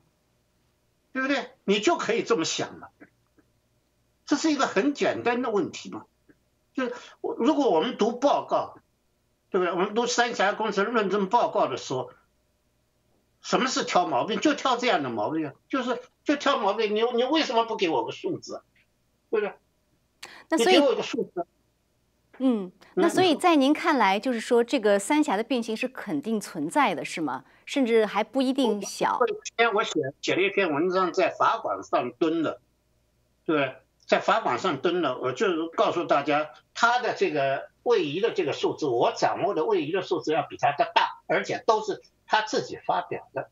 [1.13, 1.51] 对不对？
[1.65, 2.93] 你就可以这么想了，
[4.25, 6.07] 这是一个很简单的问题嘛，
[6.73, 8.79] 就是如果我们读报告，
[9.55, 9.73] 对不对？
[9.73, 12.11] 我们读三峡工程论证报告的时候，
[13.41, 14.41] 什么是挑毛病？
[14.41, 16.93] 就挑这样的毛病，就是就挑毛病。
[16.97, 18.65] 你你为什么不给我个数字？
[19.31, 19.55] 对不对？
[20.49, 21.47] 那所以，给我个数字。
[22.39, 27.45] 嗯，那所以在您看来，就是说这个三峡的变形是肯定存在的，是吗？
[27.65, 29.21] 甚至还不一定小。
[29.57, 32.61] 天我写写了一篇文章，在法馆上蹲的，
[33.45, 43.49] 对，在法馆上蹲了，我就告诉大家，他的这个位移的这个数字，我掌握的位移的数字要比他的大，而且都是他自己发表的，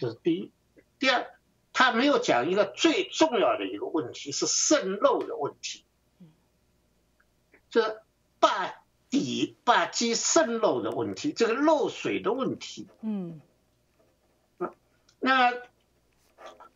[0.00, 0.50] 这是第一。
[0.98, 1.26] 第二，
[1.74, 5.84] 他没有讲一个最重要的一个问题，是渗漏的问题。
[7.68, 8.02] 这。
[8.40, 8.74] 坝
[9.08, 13.40] 底坝基渗漏的问题，这个漏水的问题，嗯，
[15.18, 15.50] 那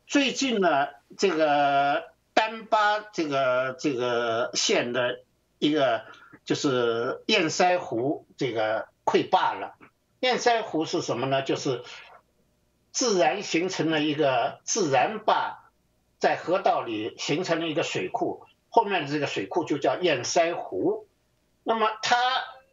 [0.07, 0.88] 最近呢，
[1.18, 5.20] 这个丹巴这个这个县的
[5.59, 6.07] 一个
[6.49, 9.74] 就是堰塞湖这个溃坝了。
[10.18, 11.42] 堰塞湖是什么呢？
[11.42, 11.84] 就是
[12.90, 15.70] 自然形成了一个自然坝，
[16.18, 21.07] 在河道里形成了一个水库，后面的这个水库就叫堰塞湖。
[21.64, 22.16] 那么它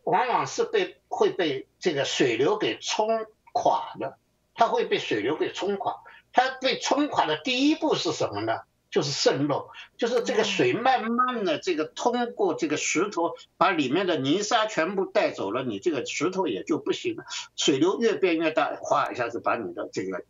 [0.06, 3.10] 往往是被会被这个水流给冲
[3.52, 4.18] 垮的，
[4.54, 5.98] 它会被水流给冲垮。
[6.32, 8.62] 它被冲垮的第一步是什么呢？
[8.96, 9.68] 就是渗漏，
[9.98, 17.26] 就是这个水慢慢的这个通过这个石头，把里面的泥沙全部带走了，你这个石头也就不行了。
[17.58, 20.24] 水流越变越大，哗一下子把你的这个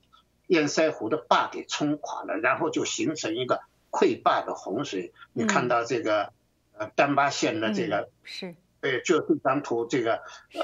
[0.47, 3.61] 堰塞湖的坝给冲垮了，然后就形成一个
[3.91, 5.13] 溃坝的洪水。
[5.33, 6.33] 你看到这个。
[6.77, 10.19] 呃，丹巴县的这个是，对，就这张图，这个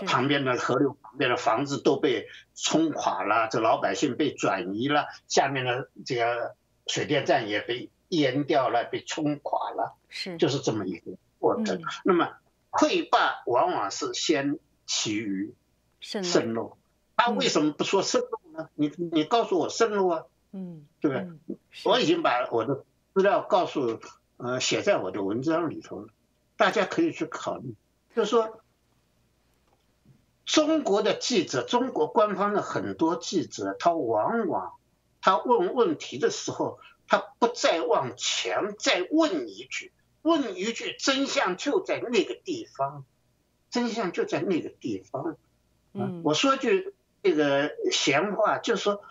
[0.05, 6.53] 旁边的河流旁边的房子都被冲垮了，这老百姓被转移了，下面的这个
[6.87, 11.81] 水电站也被淹掉了，被冲垮了，是，就是这么一个过程。
[12.03, 12.33] 那么
[12.69, 15.53] 溃坝往往是先起于
[15.99, 16.77] 渗漏，
[17.15, 18.69] 他为什么不说渗漏呢？
[18.75, 21.57] 你你告诉我渗漏啊，嗯，对不对？
[21.85, 23.99] 我已经把我的资料告诉。
[24.43, 26.07] 呃，写在我的文章里头了，
[26.57, 27.75] 大家可以去考虑。
[28.15, 28.63] 就是说，
[30.45, 34.73] 中国的记者，中国官方的很多记者，他往往
[35.21, 43.05] 他问问题的时候，他不再往前再问一句，问一句，真相就在那个地方，
[43.69, 45.37] 真相就在那个地方。
[45.93, 49.01] 嗯，我说句这个闲话，就是说，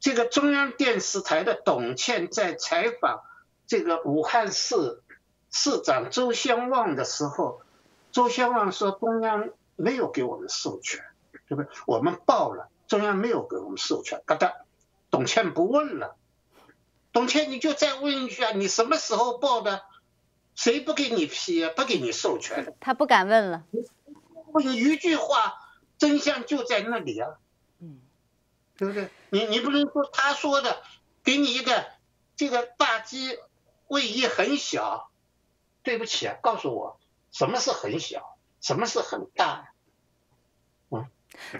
[0.00, 3.22] 这个中央电视台的董倩在采访。
[3.68, 5.02] 这个武汉市
[5.50, 7.62] 市长周先旺的时候，
[8.12, 11.04] 周先旺说中央没有给我们授权，
[11.48, 11.72] 对不对？
[11.84, 14.52] 我们报了，中央没有给我们授权，嘎哒，
[15.16, 16.16] 董倩不问了。
[17.10, 19.82] 董倩，你就再问一句啊，你什么时候报的？
[20.54, 21.72] 谁不给你批啊？
[21.74, 22.74] 不给你授权？
[22.80, 23.64] 他不敢问了。
[24.52, 25.54] 问一句话，
[25.96, 27.38] 真相就在那里啊。
[27.80, 27.98] 嗯，
[28.76, 29.08] 对不对？
[29.30, 30.82] 你你不能说他说的，
[31.24, 31.86] 给你一个
[32.36, 33.38] 这个大机。
[33.88, 35.12] 位移很小，
[35.84, 36.98] 对不起啊，告诉我
[37.30, 39.70] 什么是很小，什么是很大？
[40.90, 41.06] 嗯，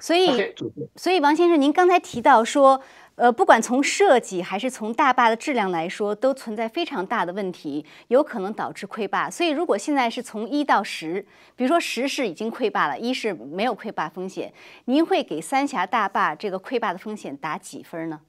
[0.00, 0.52] 所以，
[0.96, 2.82] 所以王先生，您刚才提到说，
[3.16, 9.28] 呃，不管从设计还是从大坝的质量来说，都存在非常大的问题，有可能导致溃坝。
[9.28, 14.54] 所以，如果现在是从一到十，比如说十是已经溃坝了，一是没有溃坝风险，
[14.84, 18.20] 您会给三峡大坝这个溃坝的风险打几分呢？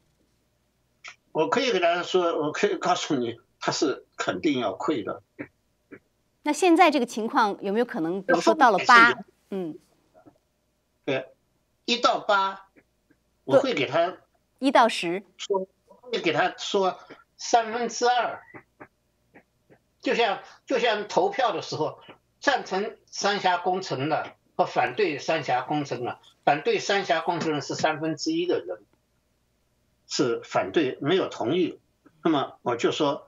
[1.31, 3.39] 我可以给大家说，我可以告诉你。
[3.59, 5.23] 它是肯定要溃的。
[6.43, 9.11] 那现在这个情况有没有可能，比如说到了八？
[9.49, 9.75] 嗯，
[11.03, 11.33] 对，
[11.85, 12.67] 一到八，
[13.45, 14.15] 我会给他
[14.59, 16.99] 一到十说，会给他说
[17.37, 18.41] 三分之二。
[20.01, 21.99] 就像就像投票的时候，
[22.39, 28.85] 赞成三峡工程的和反对三峡工程的，反对三峡工程的是三分之一的人，
[30.07, 31.79] 是反对没有同意。
[32.23, 33.27] 那么我就说。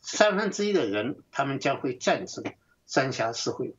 [0.00, 2.44] 三分之一的人，他们将会战胜
[2.86, 3.74] 三峡是会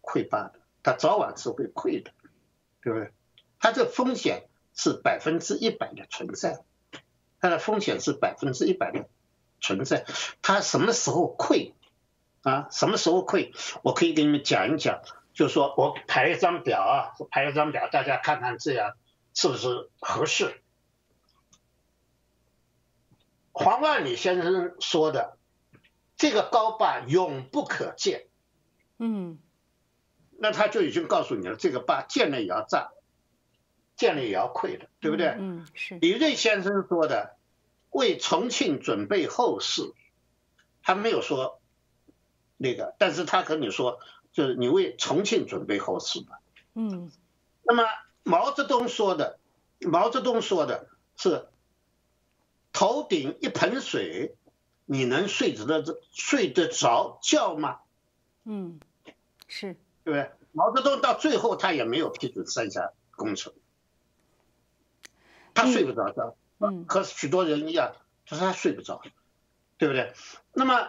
[0.00, 2.10] 溃坝的，它早晚是会溃的，
[2.82, 3.12] 对不对？
[3.60, 4.48] 它这风险
[4.78, 6.64] 是百分之一百的存在，
[7.40, 9.06] 它的风险是百分之一百的
[9.60, 10.06] 存在。
[10.40, 11.74] 它什么时候溃
[12.42, 12.68] 啊？
[12.70, 13.52] 什么时候溃？
[13.82, 15.02] 我可以给你们讲一讲，
[15.34, 18.96] 就是说我排一张表啊，排一张表，大家看看这样
[19.34, 20.62] 是不是合适？
[23.52, 25.34] 黄万里先生说的。
[26.20, 28.26] 这个高坝永不可建，
[28.98, 29.38] 嗯，
[30.36, 32.90] 那他就已经告诉你了，这个坝建了也要炸，
[33.98, 35.26] 建了也要溃的，对不对？
[35.38, 35.98] 嗯，是。
[35.98, 37.36] 李瑞先生说的，
[37.90, 39.92] 为重庆准备后事，
[40.82, 41.60] 他没有说
[42.56, 43.98] 那个，但是他跟你说，
[44.32, 46.38] 就是你为重庆准备后事吧，
[46.74, 47.10] 嗯，
[47.64, 47.84] 那么
[48.22, 49.38] 毛泽东说的，
[49.80, 51.48] 毛泽东说的是，
[52.72, 54.36] 头顶一盆水，
[54.86, 57.80] 你能睡得着睡得着觉吗？
[58.44, 58.78] 嗯，
[59.48, 59.74] 是，
[60.04, 60.30] 对不对？
[60.52, 63.52] 毛泽东到最后他也没有批准三峡工程，
[65.54, 67.94] 他睡不着觉，嗯，和许多人一样，
[68.24, 69.02] 就是他睡不着，
[69.76, 70.12] 对不对？
[70.52, 70.88] 那么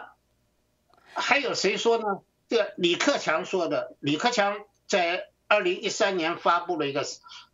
[1.14, 2.22] 还有谁说呢？
[2.48, 7.04] 这个李克强说的，李克强在二零一三年发布了一个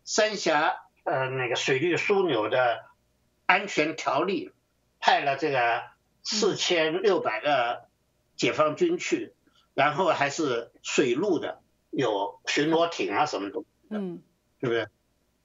[0.04, 2.84] 三峡呃那个水利枢纽的
[3.44, 4.52] 安全条例，
[5.00, 5.82] 派了这个
[6.22, 7.84] 四千六百个
[8.36, 9.34] 解放军去，
[9.74, 14.22] 然后还是水陆的，有巡逻艇啊什么的，嗯，
[14.58, 14.88] 对不对？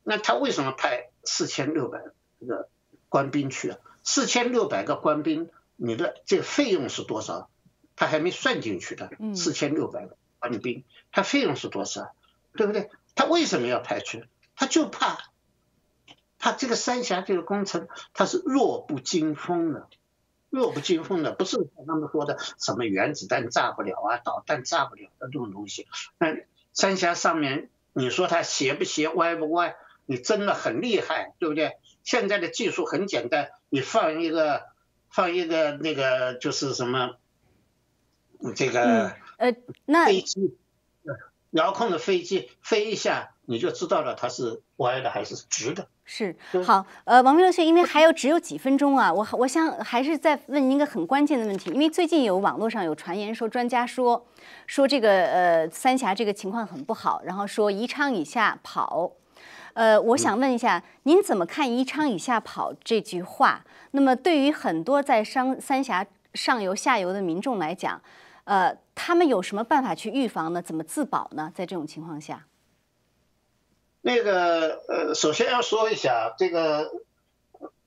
[0.04, 2.00] 那他为什么派四千六百
[2.48, 2.70] 个
[3.10, 3.78] 官兵去啊？
[4.04, 7.50] 四千六百个官兵，你的这个费用是多少？
[7.96, 12.14] 他还没算进去的，嗯四千六百个官兵，他费用是多少？
[12.54, 12.90] 对不对？
[13.14, 14.26] 他为什么要派去？
[14.56, 15.18] 他就怕，
[16.40, 19.88] 他这个三峡这个工程，他是弱不禁风的，
[20.50, 25.88] 弱不禁风的，不是像他们说的什么原子弹炸不了啊，导弹炸不了的这种东西。
[26.18, 26.38] 那
[26.74, 29.76] 三峡上面，你说它斜不斜，歪不歪？
[30.06, 31.78] 你真的很厉害，对不对？
[32.04, 34.64] 现在的技术很简单，你放一个
[35.10, 37.18] 放一个那个就是什么，
[38.56, 40.58] 这个嗯呃，那飞机，
[41.52, 45.88] 遥控的飞机飞一下，你就知道了它是歪的还是直的。
[46.04, 46.36] 是
[46.66, 54.28] 好，呃，王明乐学，因为还有只有几分钟啊，我我想还是再问您一个很关键的问题，因为最近有网络上有传言说，专家说
[54.66, 59.14] 说这个呃三峡这个情况很不好，然后说宜昌以下跑，
[59.74, 63.64] 呃，我想问一下，您怎么看宜昌以下跑这句话？
[63.92, 68.02] 那么对于很多在商三峡上游、下游的民众来讲，
[68.44, 70.62] 呃，他们有什么办法去预防呢？
[70.62, 71.52] 怎么自保呢？
[71.56, 72.46] 在这种情况下，
[74.02, 76.92] 那个呃，首先要说一下，这个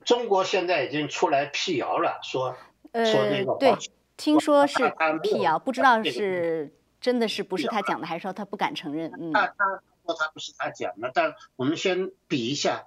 [0.03, 2.55] 中国现在已经出来辟谣了，说
[2.91, 3.75] 呃说那个，对，
[4.17, 9.11] 听说是辟谣，不知道是真的是不是他讲的，还是说他不敢承认？
[9.19, 9.33] 嗯
[10.05, 12.85] 说他不是他讲的，但我们先比一下，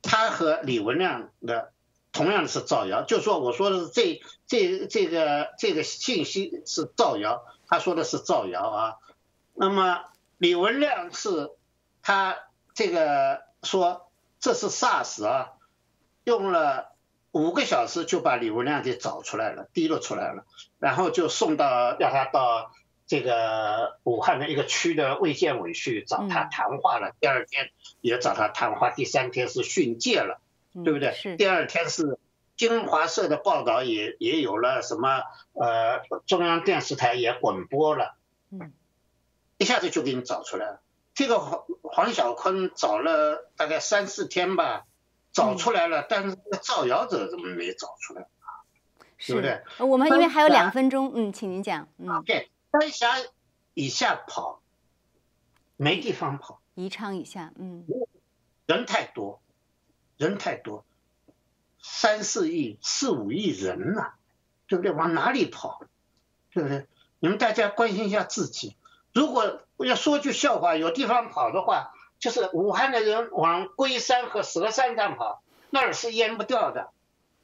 [0.00, 1.72] 他和李文亮的
[2.12, 8.94] 同样是造谣，就说我说的是这这这个这个信息是造谣，他说的是造谣啊。
[9.54, 10.04] 那么
[10.38, 11.50] 李文亮是
[12.00, 12.38] 他
[12.74, 15.52] 这个说这是 SARS 啊，
[16.24, 16.92] 用了
[17.32, 20.44] 五个小时就把李文亮给找出来了，提了出来了，
[20.78, 22.72] 然后就送到让他到
[23.08, 27.16] 这个武汉的一个区的卫健委去找他嗯谈话了。
[27.18, 30.40] 第二天也找他谈话，第三天是训诫了，
[30.74, 31.12] 嗯对不对？
[31.12, 32.18] 是，第二天是
[32.56, 35.22] 新华社的报道也也有了什么
[35.54, 38.14] 呃中央电视台也滚播了，
[38.52, 38.72] 嗯
[39.56, 40.80] 一下子就给你找出来了。
[41.14, 44.84] 这个黄黄晓坤找了大概三四天吧，
[45.32, 48.26] 找出来了，但是这个造谣者怎么没找出来？
[49.16, 53.08] 是对不对呃我们因为还有两分钟，嗯，请您讲，嗯，对，三峡
[53.74, 54.60] 以下跑，
[55.76, 57.86] 没地方跑，宜昌以下，嗯
[58.66, 59.40] 人太多，
[60.16, 60.84] 人太多，
[61.80, 64.12] 三四亿、四五亿人呐、
[64.66, 64.92] 对不对？
[64.92, 65.80] 往哪里跑？
[66.50, 66.86] 对不对？
[67.20, 68.76] 你们大家关心一下自己。
[69.14, 76.92] 如果要说句笑话，有地方跑的话，就是武汉的人往龟山和蛇山上跑，那儿是淹不掉的，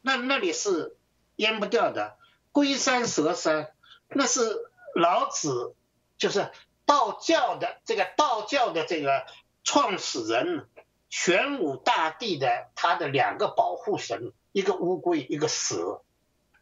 [0.02, 0.96] 那那里是
[1.36, 2.16] 淹不掉的。
[2.52, 3.72] 龟山、蛇山，
[4.08, 5.74] 那是老子
[6.16, 6.50] 就是
[6.86, 9.26] 道教的这个道教的这个
[9.62, 10.68] 创始人
[11.08, 16.02] 玄武大帝的他的两个保护神，一个乌龟，一个蛇，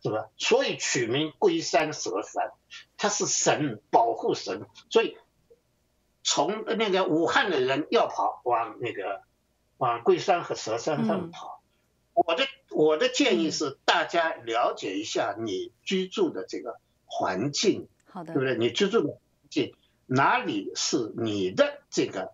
[0.02, 0.28] 是吧？
[0.36, 2.52] 所以取名龟山蛇山，
[2.96, 5.16] 它是神保护神，所以
[6.22, 9.22] 从那个武汉的人要跑往那个
[9.78, 11.62] 往龟山和蛇山上跑。
[12.14, 18.58] 我的我的建议是，大家了解一下你居住的这个环境，好的对不，对？
[18.58, 19.74] 你居住的环境
[20.06, 22.32] 哪里是你的这个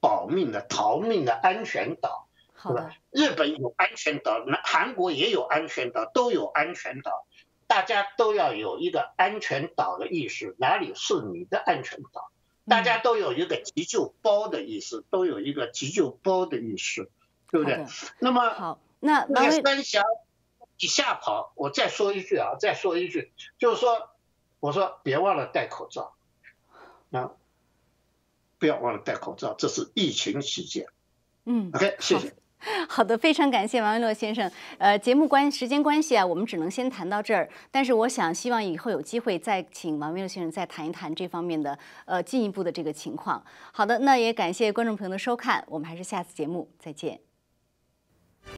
[0.00, 2.94] 保命的、逃命的安全岛，好吧，？
[3.10, 7.26] 日本有安全岛，那韩国也有安全岛，都有安全岛，
[7.66, 12.30] 大家都要有一个安全岛的意识，哪里是你的安全岛？
[12.66, 17.10] 大家都有一个急救包的意识，都有一个急救包的意识，
[17.50, 17.86] 对不对？
[18.18, 20.02] 那么好，那那三峡
[20.78, 24.10] 以下跑，我再说一句啊，再说一句，就是说，
[24.64, 26.14] 我说别忘了戴口罩，
[27.10, 27.32] 啊，
[28.58, 30.86] 不要忘了戴口罩，这是疫情期间。
[31.44, 32.34] 嗯 OK，谢谢。
[32.88, 34.50] 好的，非常感谢王文乐先生。
[34.78, 37.46] 呃，节目关时间关系啊，我们只能先谈到这儿。
[37.70, 43.44] 但是我想，希望以后有机会再请王文乐先生再谈一谈这方面的呃进一步的这个情况。
[43.70, 47.20] 好的，那也感谢观众朋友的收看，我们还是下次节目再见。